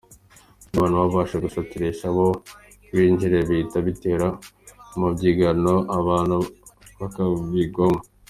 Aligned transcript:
Iyo 0.69 0.75
abantu 0.79 0.97
bashatse 1.15 1.37
gusohokera 1.45 1.87
aho 2.09 2.25
binjiriye 2.95 3.41
bihita 3.49 3.77
bitera 3.87 4.27
umubyigano 4.95 5.73
abantu 5.99 6.37
bakabigwamo. 6.99 7.99